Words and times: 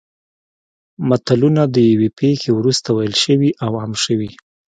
متلونه 1.09 1.61
د 1.75 1.75
یوې 1.91 2.09
پېښې 2.19 2.49
وروسته 2.53 2.89
ویل 2.91 3.15
شوي 3.23 3.51
او 3.63 3.71
عام 3.81 3.93
شوي 4.05 4.31